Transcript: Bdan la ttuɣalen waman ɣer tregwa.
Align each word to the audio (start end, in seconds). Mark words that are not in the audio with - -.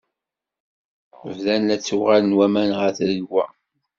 Bdan 1.35 1.61
la 1.67 1.75
ttuɣalen 1.77 2.37
waman 2.37 2.71
ɣer 2.79 2.89
tregwa. 2.97 3.45